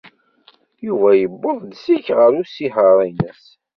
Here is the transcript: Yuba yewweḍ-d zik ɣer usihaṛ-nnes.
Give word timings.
Yuba 0.85 1.09
yewweḍ-d 1.15 1.71
zik 1.83 2.07
ɣer 2.17 2.31
usihaṛ-nnes. 2.41 3.43